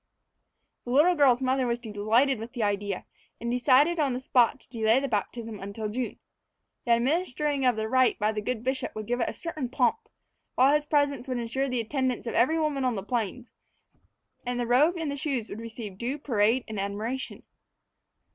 [0.83, 3.05] The little girl's mother was delighted with the idea,
[3.39, 6.17] and decided on the spot to delay the baptism until June.
[6.85, 10.09] The administering of the rite by the good bishop would give it a certain pomp,
[10.55, 13.51] while his presence would insure the attendance of every woman on the plains,
[14.43, 17.43] and the robe and the shoes would receive due parade and admiration.